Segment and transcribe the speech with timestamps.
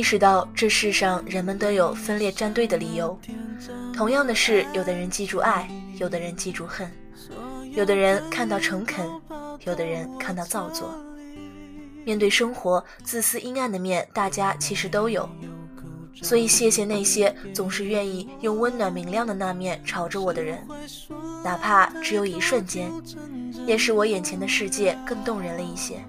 [0.00, 3.20] 意识到这世上人们都有分裂站队的理由。
[3.94, 6.90] 同样的是，有的人记住爱，有的人记住恨，
[7.72, 9.06] 有的人看到诚恳，
[9.66, 10.90] 有的人看到造作。
[12.02, 15.28] 面对生活，自私阴暗的面，大家其实都有。
[16.22, 20.66] 所以，谢谢那些总是愿意用温暖明亮的那面朝着我的人，
[21.44, 22.90] 哪怕只有一瞬间，
[23.66, 26.02] 也使我眼前的世界更动人了一些。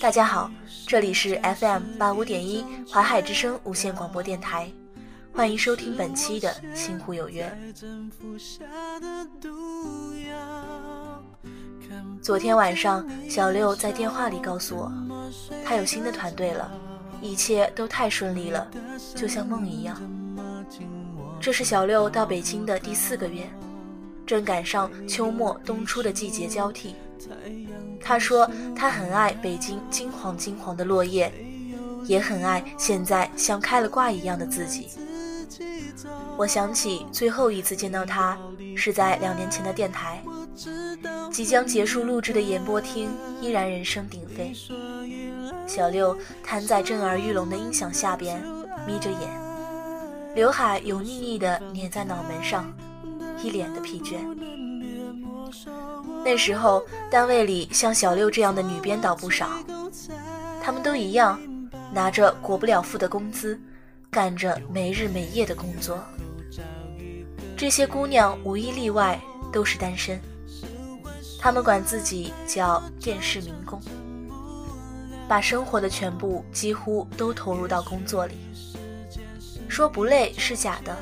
[0.00, 0.50] 大家好，
[0.86, 4.70] 这里是 FM 八五点一华海之声无线广播电台，
[5.32, 7.50] 欢迎收听本期的《星湖有约》。
[12.20, 14.92] 昨天晚上，小六在电话里告诉我，
[15.64, 16.70] 他有新的团队了。
[17.20, 18.68] 一切都太顺利了，
[19.14, 19.96] 就像梦一样。
[21.40, 23.48] 这是小六到北京的第四个月，
[24.26, 26.96] 正赶上秋末冬初的季节交替。
[28.00, 31.32] 他说他很爱北京金黄金黄的落叶，
[32.04, 34.88] 也很爱现在像开了挂一样的自己。
[36.36, 38.38] 我想起最后一次见到他
[38.74, 40.22] 是在两年前的电台，
[41.30, 44.52] 即将结束录制的演播厅依然人声鼎沸。
[45.66, 48.42] 小六瘫在震耳欲聋的音响下边，
[48.86, 49.20] 眯着眼，
[50.34, 52.72] 刘海油腻腻的粘在脑门上，
[53.42, 54.16] 一脸的疲倦。
[56.24, 59.48] 那时候单位里像小六这样的女编导不少，
[60.62, 61.40] 她们都一样，
[61.92, 63.60] 拿着过不了腹的工资，
[64.10, 65.98] 干着没日没夜的工作。
[67.56, 69.20] 这些姑娘无一例外
[69.52, 70.20] 都是单身，
[71.40, 73.80] 她们管自己叫电视民工。
[75.28, 78.34] 把生活的全部几乎都投入到工作里，
[79.68, 80.94] 说不累是假的。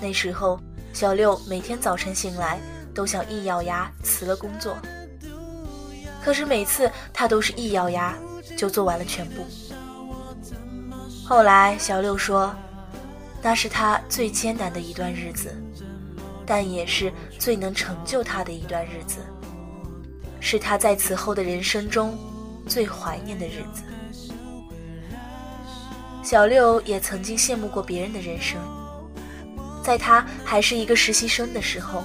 [0.00, 0.58] 那时候，
[0.92, 2.58] 小六每天早晨醒来
[2.94, 4.76] 都想一咬牙辞了工作，
[6.22, 8.16] 可是每次他都是一咬牙
[8.56, 9.46] 就做完了全部。
[11.26, 12.54] 后来，小六说，
[13.42, 15.54] 那是他最艰难的一段日子，
[16.44, 19.18] 但也是最能成就他的一段日子，
[20.40, 22.18] 是他在此后的人生中。
[22.68, 23.82] 最怀念的日子，
[26.22, 28.60] 小六也曾经羡慕过别人的人生。
[29.82, 32.04] 在他还是一个实习生的时候，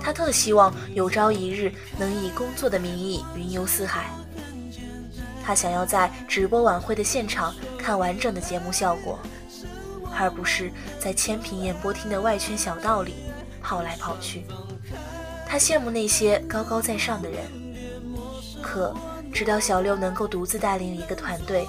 [0.00, 4.06] 他特希望有朝一日能以工作的名义云游四海。
[5.42, 9.18] 他想要在直播晚会的现场看完整的节目效果，
[10.18, 13.14] 而不是在千平演播厅的外圈小道里
[13.62, 14.44] 跑来跑去。
[15.46, 17.44] 他羡慕那些高高在上的人，
[18.62, 18.94] 可。
[19.32, 21.64] 直到小六能够独自带领一个团队，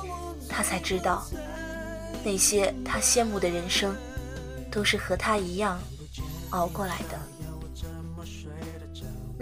[0.50, 1.24] 他才知道，
[2.24, 3.96] 那些他羡慕的人生，
[4.72, 5.80] 都是和他一样
[6.50, 7.41] 熬过来的。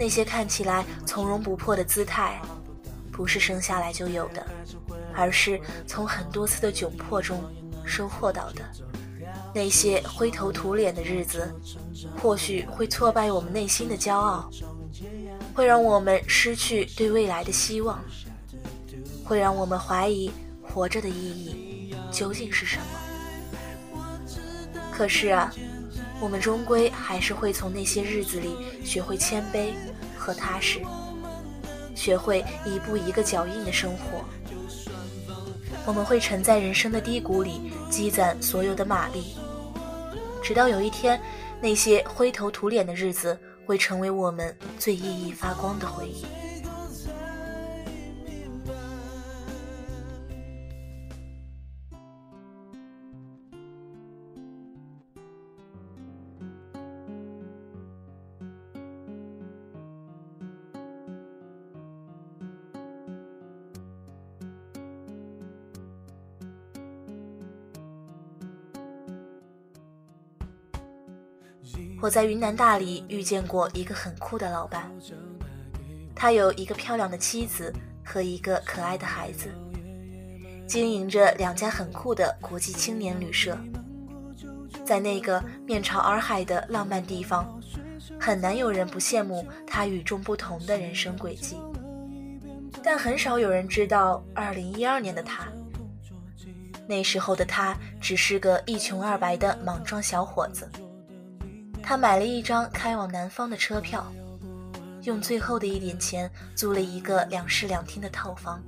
[0.00, 2.40] 那些看起来从容不迫的姿态，
[3.12, 4.42] 不是生下来就有的，
[5.14, 7.44] 而是从很多次的窘迫中
[7.84, 8.62] 收获到的。
[9.54, 11.54] 那些灰头土脸的日子，
[12.18, 14.50] 或许会挫败我们内心的骄傲。
[15.52, 18.02] 会让我们失去对未来的希望，
[19.22, 20.30] 会让我们怀疑
[20.62, 22.84] 活着的意义究竟是什么。
[24.90, 25.52] 可是啊，
[26.20, 28.54] 我们终归还是会从那些日子里
[28.84, 29.72] 学会谦卑
[30.16, 30.80] 和踏实，
[31.94, 34.24] 学会一步一个脚印的生活。
[35.86, 39.34] 我们会沉在人生的低谷里积攒所有的马力，
[40.42, 41.20] 直到有一天，
[41.60, 43.38] 那些灰头土脸的日子。
[43.66, 46.24] 会成为我们最熠熠发光的回忆。
[72.02, 74.90] 我在云南大理遇见过一个很酷的老板，
[76.14, 77.70] 他有一个漂亮的妻子
[78.02, 79.50] 和一个可爱的孩子，
[80.66, 83.58] 经营着两家很酷的国际青年旅社。
[84.82, 87.60] 在那个面朝洱海的浪漫地方，
[88.18, 91.58] 很难有人不羡慕他与众不同的人生轨迹。
[92.82, 95.48] 但很少有人知道，2012年的他，
[96.88, 100.66] 那时候的他只是个一穷二白的莽撞小伙子。
[101.82, 104.06] 他买了一张开往南方的车票，
[105.02, 108.62] 用最后的一点钱租了一个两室两厅的套房。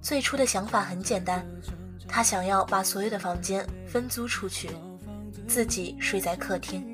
[0.00, 1.46] 最初的想法很简单，
[2.08, 4.70] 他想要把所有的房间分租出去，
[5.46, 6.84] 自己睡在客厅。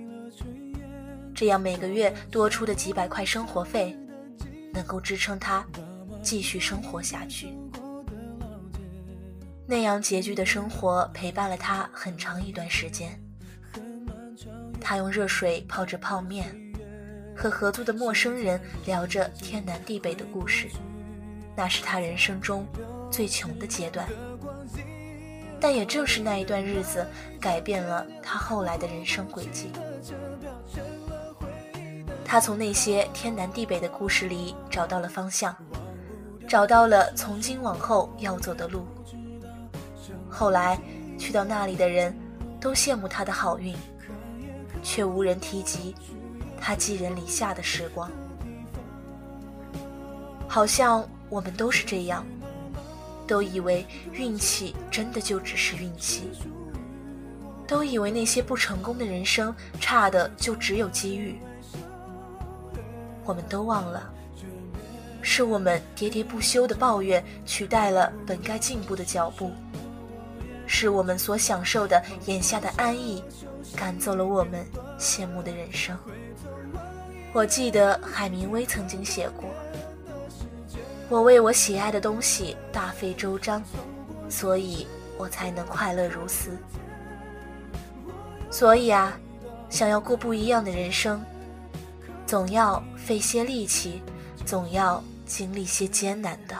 [1.34, 3.96] 这样每个月多出的几百块生活费，
[4.72, 5.64] 能够支撑他
[6.22, 7.56] 继续生活下去。
[9.66, 13.18] 那样拮据的生活陪伴了他很长一段时间。
[14.80, 16.54] 他用热水泡着泡面，
[17.36, 20.68] 和合租的陌生人聊着天南地北的故事。
[21.56, 22.66] 那是他人生中
[23.10, 24.08] 最穷的阶段，
[25.60, 27.06] 但也正是那一段日子，
[27.38, 29.70] 改变了他后来的人生轨迹。
[32.24, 35.54] 他从那些天南地北的故事里找到了方向，
[36.48, 38.86] 找到了从今往后要走的路。
[40.30, 40.78] 后来
[41.18, 42.16] 去到那里的人，
[42.60, 43.76] 都羡慕他的好运，
[44.82, 45.94] 却无人提及
[46.60, 48.10] 他寄人篱下的时光。
[50.48, 52.26] 好像我们都是这样，
[53.26, 56.28] 都以为运气真的就只是运气，
[57.66, 61.38] 都以为那些不成功的人生差的就只有机遇。
[63.24, 64.12] 我们都忘了，
[65.22, 69.52] 是我们喋喋不休的抱怨取代了本该进步的脚步。
[70.66, 73.22] 是我们所享受的眼下的安逸，
[73.76, 74.64] 赶走了我们
[74.98, 75.96] 羡慕的人生。
[77.32, 79.44] 我记得海明威曾经写过
[81.08, 83.62] ：“我为我喜爱的东西大费周章，
[84.28, 84.86] 所以
[85.16, 86.50] 我才能快乐如斯。”
[88.50, 89.16] 所以啊，
[89.68, 91.24] 想要过不一样的人生，
[92.26, 94.02] 总要费些力气，
[94.44, 96.56] 总要经历些艰难的。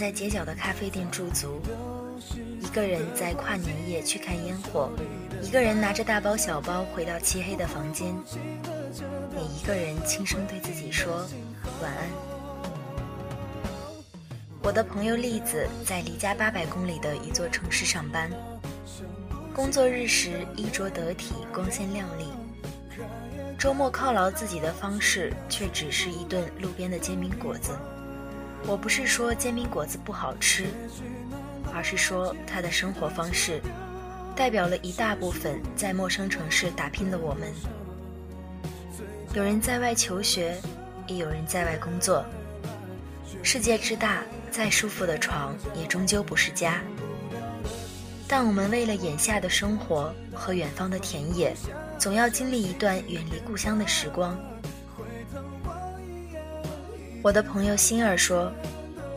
[0.00, 1.60] 在街角的咖啡店驻足，
[2.58, 4.90] 一个人在跨年夜去看烟火，
[5.42, 8.16] 一个人拿着大包小包回到漆黑的房间，
[9.36, 11.28] 也一个人轻声对自己说
[11.82, 12.08] 晚安。
[14.62, 18.30] 我的朋友栗子在离家八百公里的一座城市上班，
[19.54, 22.24] 工作日时衣着得体，光鲜亮丽。
[23.58, 27.72] 周末犒劳自己的方式，却只是一顿路边的煎饼果子。
[28.66, 30.66] 我不是说煎饼果子不好吃，
[31.74, 33.60] 而是说他的生活方式，
[34.36, 37.52] 代表了一大部分在陌生城市打拼的我们。
[39.34, 40.56] 有人在外求学，
[41.06, 42.24] 也有人在外工作。
[43.42, 46.80] 世界之大，再舒服的床也终究不是家。
[48.28, 51.54] 但我们为了眼下的生活和远方的田野。
[51.98, 54.34] 总要经历一段远离故乡的时光。
[57.22, 58.50] 我的朋友欣儿说，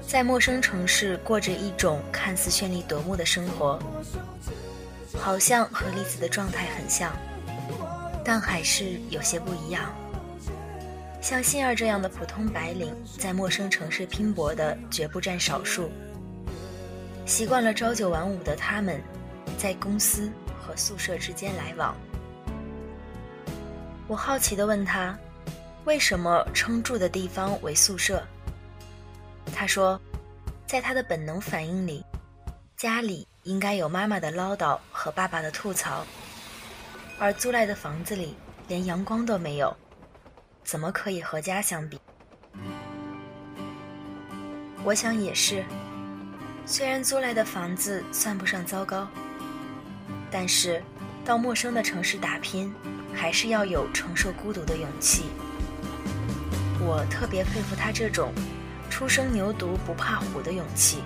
[0.05, 3.79] 在陌生城市过着一种看似绚丽夺目的生活，
[5.17, 7.13] 好像和栗子的状态很像，
[8.23, 9.93] 但还是有些不一样。
[11.21, 15.89] 像欣儿这样的普通白领，在陌生城市拼搏的绝不占少数。
[17.25, 19.01] 习惯了朝九晚五的他们，
[19.57, 20.29] 在公司
[20.59, 21.95] 和宿舍之间来往。
[24.09, 25.17] 我好奇地问他
[25.85, 28.23] ：“为什么称住的地方为宿舍？”
[29.53, 29.99] 他说
[30.65, 32.03] ：“在他的本能反应里，
[32.77, 36.05] 家里应该有妈妈的唠叨和爸爸的吐槽，
[37.19, 38.35] 而租来的房子里
[38.67, 39.75] 连阳光都没有，
[40.63, 41.99] 怎么可以和家相比？”
[44.83, 45.63] 我想也是，
[46.65, 49.07] 虽然租来的房子算不上糟糕，
[50.31, 50.81] 但是
[51.23, 52.73] 到陌生的城市打拼。
[53.15, 55.25] 还是要有承受孤独的勇气。
[56.85, 58.33] 我特别佩服他这种
[58.89, 61.03] 初生牛犊不怕虎的勇气。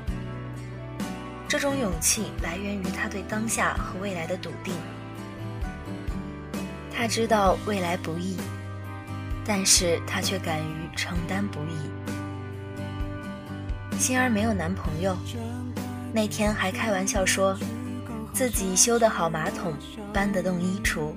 [1.48, 4.74] 这种勇气来源于他对当下和未来的笃定。
[6.94, 8.36] 他知道未来不易，
[9.46, 11.90] 但是他却敢于承担不易。
[14.00, 15.16] 心儿没有男朋友，
[16.12, 17.58] 那天还开玩笑说，
[18.34, 19.74] 自己修得好马桶，
[20.12, 21.14] 搬得动衣橱，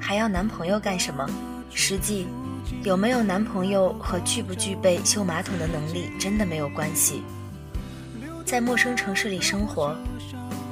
[0.00, 1.28] 还要男朋友干什么？
[1.72, 2.26] 实际，
[2.82, 7.22] 有没有男朋友和具不具备修马桶的能力真的没有关系。
[8.44, 9.94] 在陌生城市里生活，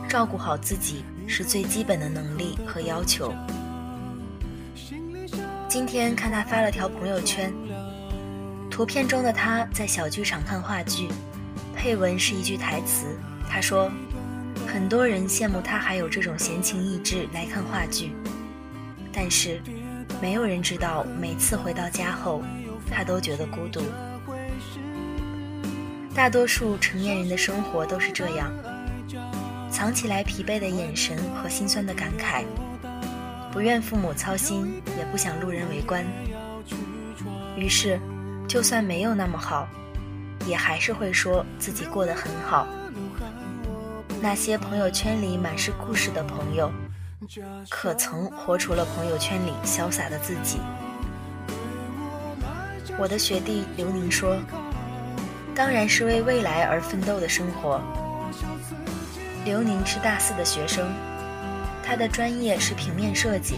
[0.08, 3.32] 照顾好自己是最基本的能力和要求。
[5.68, 7.52] 今天看他发了条朋友圈，
[8.70, 11.08] 图片中的他在小剧场看话剧，
[11.76, 13.90] 配文是一句台词，他说
[14.66, 18.12] ：“很多人羡慕他还有这种闲情逸致来看话剧，
[19.12, 19.60] 但是
[20.20, 22.42] 没有人知道，每次回到家后，
[22.90, 23.82] 他都觉得孤独。
[26.14, 28.52] 大多数成年人的生活都是这样，
[29.70, 32.44] 藏起来疲惫的眼神和心酸的感慨。”
[33.50, 36.04] 不愿父母操心，也不想路人围观。
[37.56, 37.98] 于是，
[38.46, 39.66] 就算没有那么好，
[40.46, 42.66] 也还是会说自己过得很好。
[44.20, 46.70] 那些朋友圈里满是故事的朋友，
[47.68, 50.60] 可曾活出了朋友圈里潇洒的自己？
[52.96, 54.36] 我的学弟刘宁说
[55.54, 57.80] ：“当然是为未来而奋斗的生活。”
[59.44, 60.88] 刘宁是大四的学生。
[61.84, 63.56] 他的专业是平面设计，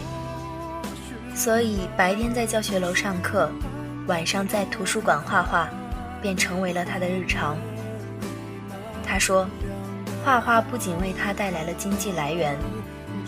[1.35, 3.51] 所以白天在教学楼上课，
[4.07, 5.69] 晚上在图书馆画画，
[6.21, 7.57] 便成为了他的日常。
[9.05, 9.45] 他说，
[10.23, 12.57] 画画不仅为他带来了经济来源，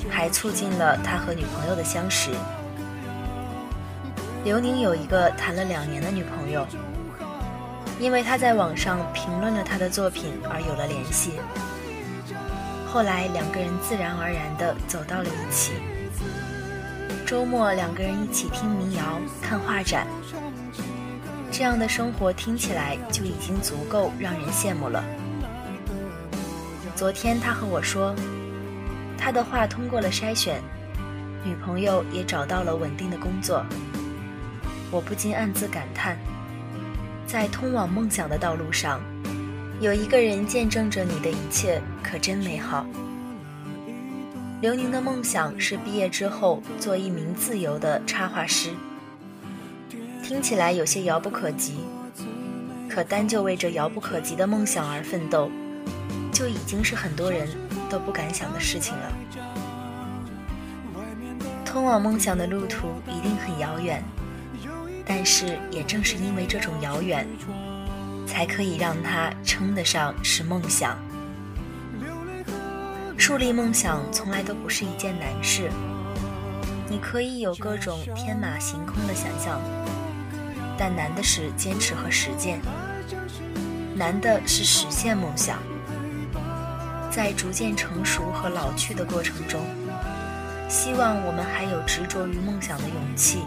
[0.09, 2.31] 还促进了他和女朋友的相识。
[4.43, 6.67] 刘宁有一个谈了两年的女朋友，
[7.99, 11.33] 因为他在网上评论了他的作品而有了联系。
[12.85, 15.73] 后来两个人自然而然地走到了一起。
[17.25, 20.05] 周末两个人一起听民谣、看画展，
[21.51, 25.03] 这样的生活听起来就已经足够让人羡慕了。
[26.95, 28.13] 昨天他和我说，
[29.23, 30.61] 他的画通过了筛选，
[31.45, 33.65] 女朋友也找到了稳定的工作。
[34.91, 36.17] 我不禁暗自感叹，
[37.25, 38.99] 在通往梦想的道路上。
[39.79, 42.85] 有一个人见证着你的一切，可真美好。
[44.59, 48.71] 刘宁的梦想是毕业之后做一名自由的插画师，
[50.21, 51.77] 听起来有些遥不可及，
[52.89, 55.49] 可单就为这遥不可及的梦想而奋斗，
[56.33, 57.47] 就已经是很多人
[57.93, 59.11] 都不敢想的事情了。
[61.63, 64.03] 通往梦想的路途一定很遥远，
[65.05, 67.27] 但是也正是因为这种遥远。
[68.25, 70.97] 才可以让它称得上是梦想。
[73.15, 75.69] 树立梦想从来都不是一件难事，
[76.89, 79.61] 你可以有各种天马行空的想象，
[80.79, 82.59] 但难的是坚持和实践，
[83.95, 85.59] 难的是实现梦想。
[87.15, 89.61] 在逐渐成熟和老去的过程中，
[90.67, 93.43] 希望我们还有执着于梦想的勇气，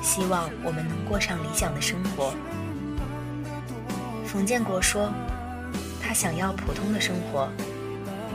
[0.00, 2.32] 希望我们能过上理想的生活。
[4.24, 5.12] 冯建国说
[6.00, 7.48] ：“他想要普通的生活。”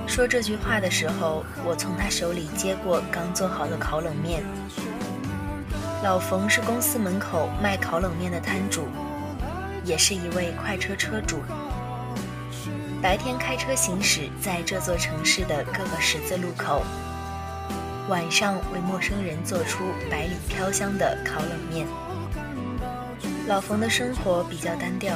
[0.06, 4.44] 说这句话的时候，我从他手里接过刚做好的烤冷面。
[6.04, 8.89] 老冯是公司门口卖烤冷面的摊主，
[9.86, 11.39] 也是一位快车车主。
[13.05, 16.81] 白天开车行驶在这座城市的各个十字路口，
[18.09, 21.85] 晚上为陌生人做出百里飘香的烤冷面。
[23.47, 25.15] 老冯的生活比较单调。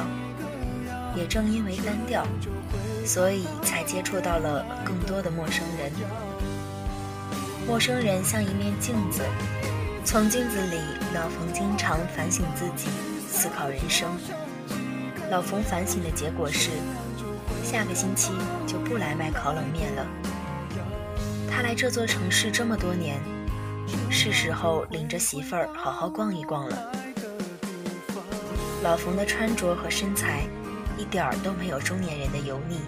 [1.16, 2.24] 也正因为单调，
[3.04, 5.90] 所以才接触到了更多的陌生人。
[7.66, 9.24] 陌生人像一面镜子，
[10.04, 10.78] 从镜子里，
[11.12, 12.88] 老冯经常反省自己，
[13.28, 14.08] 思考人生。
[15.28, 16.70] 老冯反省的结果是，
[17.70, 18.32] 下个星期
[18.66, 20.04] 就不来卖烤冷面了。
[21.48, 23.20] 他来这座城市这么多年，
[24.10, 26.92] 是时候领着媳妇儿好好逛一逛了。
[28.82, 30.42] 老冯的穿着和身材。
[30.98, 32.78] 一点儿都没有中年人的油腻，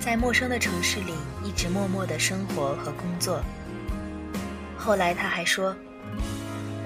[0.00, 1.12] 在陌生的城市里
[1.44, 3.42] 一直默默的生活和工作。
[4.78, 5.76] 后来他还说，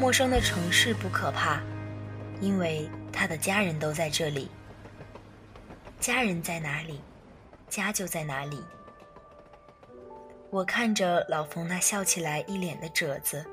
[0.00, 1.60] 陌生的城市不可怕，
[2.40, 4.50] 因为他的家人都在这里。
[6.00, 7.00] 家人在哪里，
[7.68, 8.62] 家就在哪里。
[10.50, 13.44] 我看着老冯那笑起来一脸的褶子，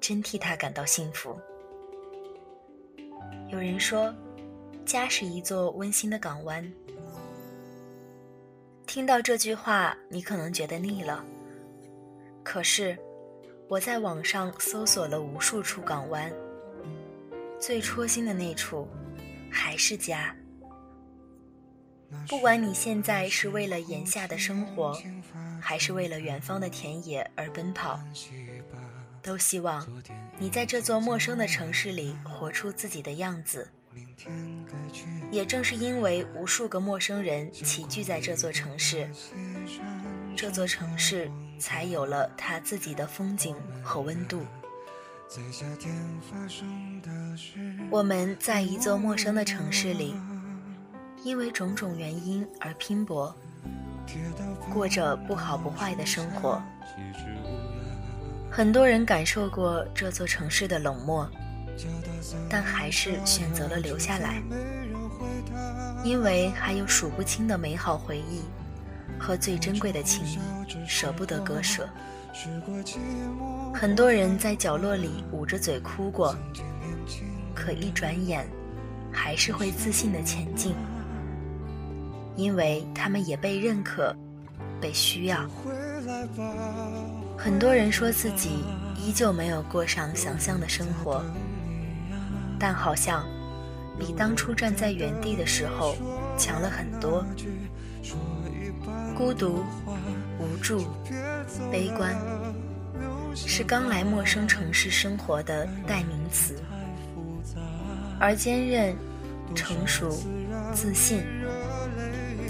[0.00, 1.38] 真替他感到幸福。
[3.50, 4.12] 有人说。
[4.84, 6.70] 家是一座温馨的港湾。
[8.84, 11.24] 听到这句话，你可能觉得腻了。
[12.42, 12.98] 可是，
[13.68, 16.32] 我在网上搜索了无数处港湾，
[17.60, 18.88] 最戳心的那处，
[19.48, 20.34] 还是家。
[22.28, 24.96] 不管你现在是为了眼下的生活，
[25.60, 28.00] 还是为了远方的田野而奔跑，
[29.22, 29.86] 都希望
[30.38, 33.68] 你在这座陌生的城市里活出自己的样子。
[35.30, 39.08] 也正是因为无数个陌生人齐聚在这座城市，
[40.36, 44.44] 这座城市才有了它自己的风景和温度。
[47.90, 50.14] 我们在一座陌生的城市里，
[51.24, 53.34] 因为种种原因而拼搏，
[54.72, 56.60] 过着不好不坏的生活。
[58.50, 61.28] 很多人感受过这座城市的冷漠，
[62.50, 64.42] 但还是选择了留下来，
[66.04, 68.42] 因为还有数不清的美好回忆
[69.18, 70.38] 和最珍贵的情谊，
[70.86, 71.88] 舍不得割舍。
[73.72, 76.36] 很多人在角落里捂着嘴哭过，
[77.54, 78.46] 可一转眼，
[79.12, 80.74] 还是会自信的前进，
[82.36, 84.14] 因为他们也被认可，
[84.80, 85.38] 被需要。
[87.36, 88.64] 很多人说自己
[88.96, 91.24] 依旧没有过上想象的生活，
[92.58, 93.24] 但好像
[93.98, 95.96] 比当初站在原地的时候
[96.36, 97.24] 强了很多。
[99.16, 99.62] 孤独、
[100.40, 100.84] 无助、
[101.70, 102.16] 悲观，
[103.34, 106.54] 是刚来陌生城市生活的代名词；
[108.18, 108.96] 而坚韧、
[109.54, 110.10] 成熟、
[110.74, 111.22] 自信，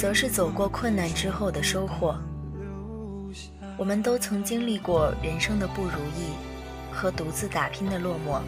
[0.03, 2.19] 则是走过困难之后的收获。
[3.77, 6.35] 我们都曾经历过人生的不如意
[6.91, 8.41] 和独自打拼的落寞，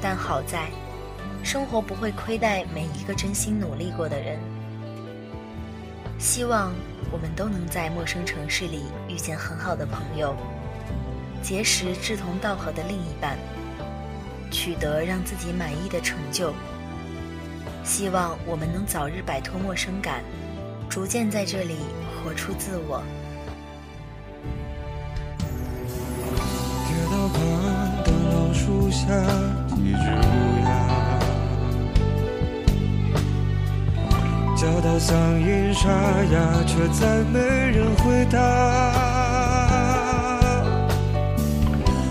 [0.00, 0.68] 但好在，
[1.42, 4.38] 生活不会亏待每一个真心努力过的人。
[6.16, 6.72] 希望
[7.10, 10.32] 我们都能在陌生城市里遇见很好的朋友，
[11.42, 13.36] 结识志同道合的另一半，
[14.52, 16.54] 取得让自己满意的成就。
[17.86, 20.20] 希望我们能早日摆脱陌生感，
[20.88, 21.76] 逐渐在这里
[22.22, 23.00] 活出自我。
[26.84, 27.40] 街道旁
[28.02, 29.06] 的老树下，
[29.76, 30.68] 一只乌鸦。
[34.56, 35.88] 叫到嗓音沙
[36.32, 38.36] 哑，却再没人回答。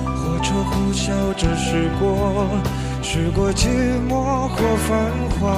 [0.06, 2.48] 火车呼啸着驶过，
[3.08, 3.68] 驶过寂
[4.10, 4.90] 寞或繁
[5.40, 5.56] 华。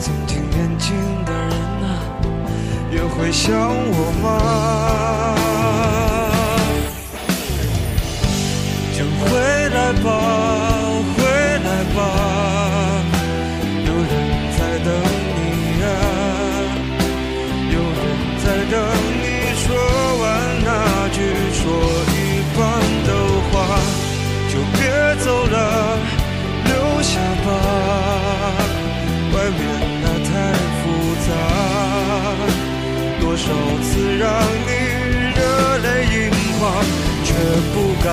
[0.00, 0.92] 曾经年轻
[1.24, 1.52] 的人
[1.86, 1.86] 啊，
[2.90, 4.26] 也会想我吗？
[8.92, 9.22] 请回
[9.68, 10.08] 来吧，
[11.14, 11.22] 回
[11.64, 11.98] 来吧，
[13.86, 14.12] 有人
[14.58, 14.90] 在等
[15.30, 15.38] 你
[15.84, 15.86] 啊，
[17.70, 17.98] 有人
[18.44, 18.44] 在。
[18.70, 18.74] 等
[19.22, 19.24] 你
[19.56, 19.64] 说
[20.20, 20.22] 完
[20.64, 20.68] 那
[21.10, 21.18] 句
[21.54, 21.62] 说
[22.12, 22.14] 一
[22.56, 22.58] 半
[23.06, 23.08] 的
[23.50, 23.52] 话，
[24.48, 24.78] 就别
[25.24, 25.26] 走
[33.50, 34.30] 杂，多少次让
[34.66, 34.70] 你
[35.34, 35.40] 热
[35.78, 36.62] 泪盈眶，
[37.24, 37.34] 却
[37.74, 38.10] 不敢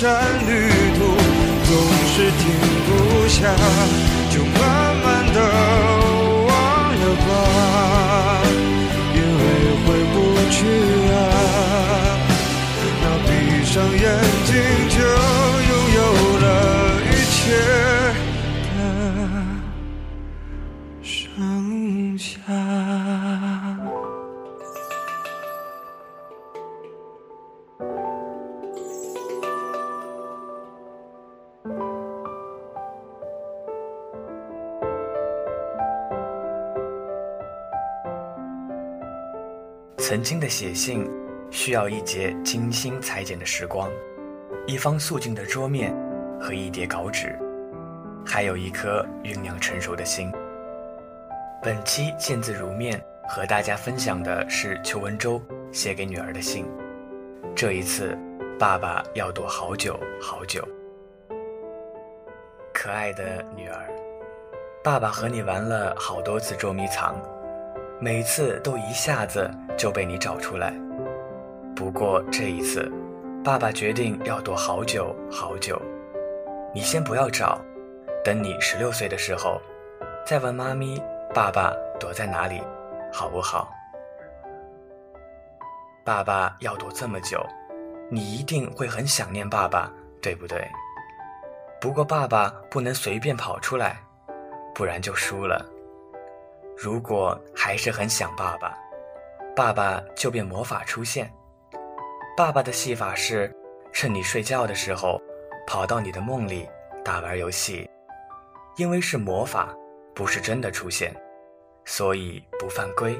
[0.00, 0.06] 山
[0.46, 1.00] 旅途
[1.64, 1.74] 总
[2.06, 2.54] 是停
[2.86, 3.52] 不下，
[4.30, 4.44] 就
[40.08, 41.06] 曾经的写信，
[41.50, 43.90] 需要一节精心裁剪的时光，
[44.66, 45.94] 一方素净的桌面
[46.40, 47.38] 和一叠稿纸，
[48.24, 50.32] 还有一颗酝酿成熟的心。
[51.62, 55.38] 本期见字如面，和大家分享的是邱文周
[55.72, 56.64] 写给女儿的信。
[57.54, 58.16] 这一次，
[58.58, 60.66] 爸爸要躲好久好久。
[62.72, 63.86] 可爱的女儿，
[64.82, 67.14] 爸爸和你玩了好多次捉迷藏。
[68.00, 70.72] 每次都一下子就被你找出来，
[71.74, 72.88] 不过这一次，
[73.42, 75.80] 爸爸决定要躲好久好久。
[76.72, 77.60] 你先不要找，
[78.24, 79.60] 等你十六岁的时候，
[80.24, 81.02] 再问妈咪、
[81.34, 82.62] 爸爸躲在哪里，
[83.12, 83.68] 好不好？
[86.04, 87.44] 爸爸要躲这么久，
[88.12, 89.90] 你一定会很想念爸爸，
[90.22, 90.64] 对不对？
[91.80, 93.96] 不过爸爸不能随便跑出来，
[94.72, 95.66] 不然就输了。
[96.80, 98.72] 如果还是很想爸爸，
[99.56, 101.28] 爸爸就变魔法出现。
[102.36, 103.52] 爸爸的戏法是，
[103.92, 105.20] 趁你睡觉的时候，
[105.66, 106.68] 跑到你的梦里
[107.04, 107.90] 打玩游戏。
[108.76, 109.74] 因为是魔法，
[110.14, 111.12] 不是真的出现，
[111.84, 113.18] 所以不犯规，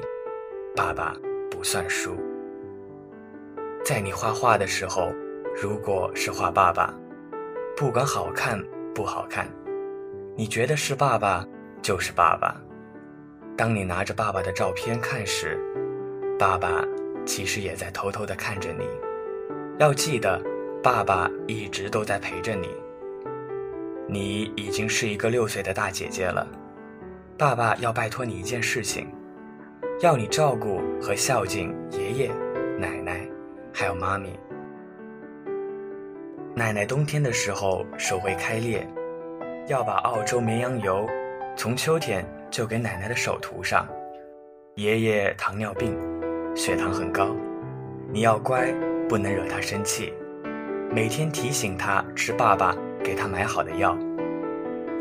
[0.73, 1.13] 爸爸
[1.51, 2.15] 不算输。
[3.83, 5.11] 在你画画的时候，
[5.61, 6.93] 如果是画爸爸，
[7.75, 8.57] 不管好看
[8.95, 9.45] 不好看，
[10.37, 11.45] 你觉得是爸爸
[11.81, 12.55] 就是爸爸。
[13.59, 15.59] 当你拿着爸爸的照片看时，
[16.39, 16.81] 爸爸
[17.25, 18.87] 其实也在偷偷地看着你。
[19.79, 20.41] 要记得，
[20.81, 22.69] 爸爸一直都在陪着你。
[24.07, 26.47] 你已经是一个六岁的大姐姐了，
[27.37, 29.13] 爸爸要拜托你一件事情，
[29.99, 32.31] 要你照顾和孝敬爷爷、
[32.77, 33.27] 奶奶，
[33.73, 34.39] 还有妈咪。
[36.55, 38.87] 奶奶冬天的时候手会开裂，
[39.67, 41.05] 要把澳洲绵羊油
[41.57, 43.87] 从秋天就给奶奶的手涂上。
[44.75, 45.97] 爷爷糖尿病，
[46.55, 47.35] 血糖很高，
[48.11, 48.73] 你要乖，
[49.07, 50.13] 不能惹他生气，
[50.93, 52.75] 每天提醒他吃爸爸。
[53.01, 53.97] 给他买好的药。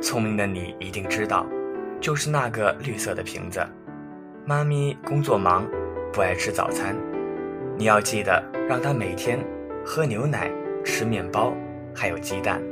[0.01, 1.45] 聪明的你一定知道，
[2.01, 3.61] 就是那个绿色的瓶子。
[4.47, 5.67] 妈咪工作忙，
[6.13, 6.97] 不爱吃早餐，
[7.77, 9.45] 你要记得让他每天
[9.85, 10.49] 喝牛奶、
[10.85, 11.53] 吃面包，
[11.93, 12.63] 还有鸡蛋。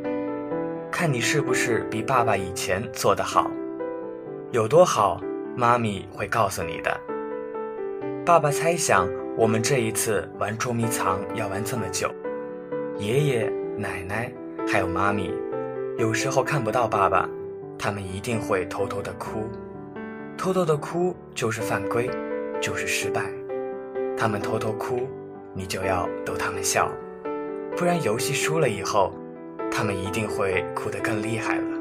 [0.93, 3.51] 看你是不是比爸爸以前做得好，
[4.53, 5.21] 有多好，
[5.57, 7.01] 妈咪会告诉你的。
[8.25, 12.09] 爸爸猜想，我们这一次玩捉迷藏要玩这么久，
[12.97, 14.33] 爷爷奶奶。
[14.69, 15.33] 还有妈咪，
[15.99, 17.29] 有时候看不到爸爸，
[17.77, 19.49] 他们一定会偷偷的哭，
[20.37, 22.09] 偷偷的哭就是犯规，
[22.61, 23.23] 就是失败。
[24.17, 25.09] 他们偷偷哭，
[25.55, 26.91] 你就要逗他们笑，
[27.77, 29.13] 不然游戏输了以后，
[29.71, 31.79] 他们一定会哭得更厉害了，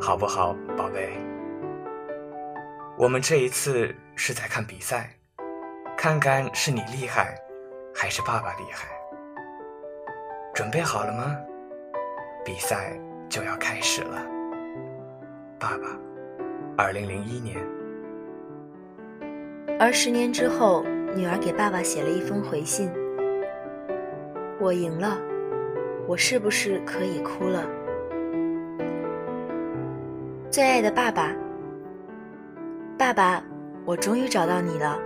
[0.00, 1.10] 好不好，宝贝？
[2.98, 5.10] 我们这一次是在看比赛，
[5.96, 7.34] 看看是你厉害，
[7.94, 8.86] 还是爸爸厉害？
[10.54, 11.34] 准备好了吗？
[12.44, 12.92] 比赛
[13.30, 14.20] 就要开始了，
[15.58, 15.88] 爸爸。
[16.76, 17.56] 二零零一年，
[19.78, 22.90] 而十年之后，女儿给爸爸写了一封回信
[24.60, 25.18] ：“我赢了，
[26.06, 27.66] 我是不是可以哭了？”
[30.50, 31.34] 最爱的爸爸，
[33.02, 33.42] 爸爸，
[33.84, 34.96] 我终于找到你了。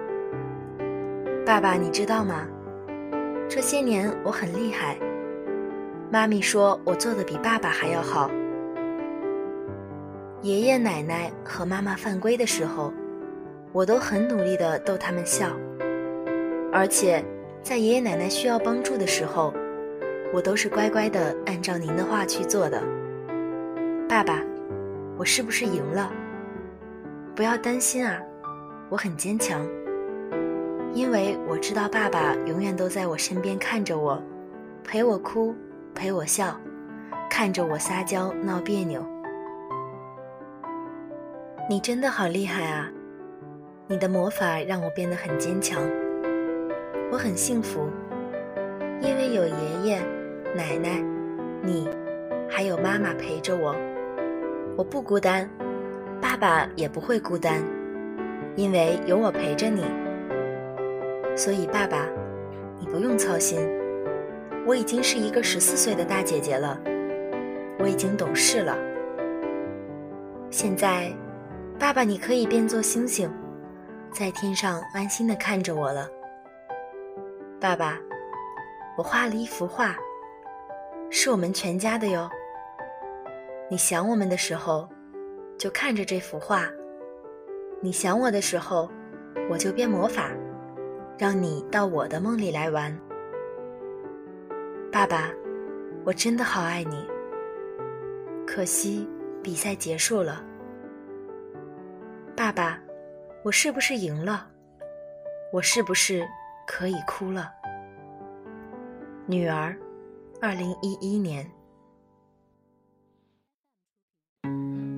[1.46, 2.46] 爸爸，你知道吗？
[3.48, 4.98] 这些年我很厉害。
[6.12, 8.30] 妈咪说：“我做的比爸爸还要好。”
[10.44, 12.92] 爷爷奶奶和妈妈犯规的时候，
[13.72, 15.48] 我都很努力的逗他们笑。
[16.70, 17.24] 而且，
[17.62, 19.54] 在爷爷奶奶需要帮助的时候，
[20.34, 22.78] 我都是乖乖的按照您的话去做的。
[24.06, 24.42] 爸爸，
[25.16, 26.12] 我是不是赢了？
[27.36, 28.18] 不要担心啊，
[28.88, 29.60] 我很坚强，
[30.94, 34.20] 因为我知道爸爸永远都在我身边看着我，
[34.82, 35.54] 陪我哭。
[35.94, 36.58] 陪我笑，
[37.30, 39.06] 看着我撒娇闹别扭。
[41.68, 42.90] 你真的好厉害啊！
[43.86, 45.82] 你的魔法让我变得很坚强。
[47.10, 47.88] 我很幸福，
[49.00, 50.00] 因为有爷爷、
[50.54, 51.02] 奶奶、
[51.62, 51.88] 你，
[52.48, 53.74] 还有妈妈陪着我。
[54.76, 55.48] 我不孤单，
[56.20, 57.62] 爸爸也不会孤单，
[58.56, 59.84] 因为有我陪着你。
[61.36, 62.06] 所以，爸爸，
[62.78, 63.58] 你不用操心。
[64.66, 66.80] 我已经是一个十四岁的大姐姐了，
[67.78, 68.76] 我已经懂事了。
[70.50, 71.12] 现在，
[71.78, 73.30] 爸爸，你可以变作星星，
[74.10, 76.08] 在天上安心的看着我了。
[77.60, 77.98] 爸爸，
[78.96, 79.94] 我画了一幅画，
[81.10, 82.28] 是我们全家的哟。
[83.68, 84.88] 你想我们的时候，
[85.58, 86.70] 就看着这幅画；
[87.80, 88.90] 你想我的时候，
[89.50, 90.30] 我就变魔法，
[91.18, 92.96] 让你到我的梦里来玩。
[94.92, 95.30] 爸爸，
[96.04, 97.06] 我真的好爱你。
[98.46, 99.08] 可惜
[99.42, 100.44] 比赛结束了。
[102.36, 102.78] 爸爸，
[103.42, 104.46] 我是不是赢了？
[105.52, 106.26] 我是不是
[106.66, 107.50] 可以哭了？
[109.26, 109.74] 女儿，
[110.40, 111.50] 二零一一年。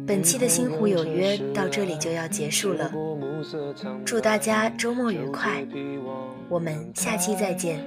[0.09, 2.90] 本期的《星湖有约》到这里就要结束了，
[4.07, 5.62] 祝大家周末愉快，
[6.49, 7.79] 我们下期再见。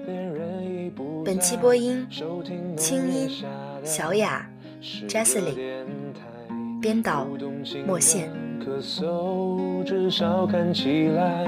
[1.26, 2.06] 本期播音：
[2.78, 3.28] 青音、
[3.84, 4.48] 小雅、
[5.08, 5.56] Jessie，
[6.80, 7.28] 编导：
[7.88, 8.30] 莫线。
[8.64, 11.48] 咳嗽，至少看起来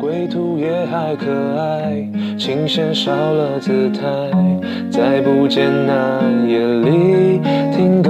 [0.00, 2.08] 归途也还可爱。
[2.38, 4.30] 琴弦少了姿态，
[4.88, 7.40] 再不见那夜里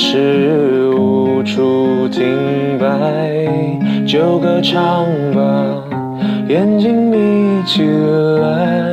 [0.00, 2.86] 是无处停摆。
[4.06, 5.42] 就歌唱吧，
[6.48, 7.82] 眼睛眯起
[8.40, 8.87] 来，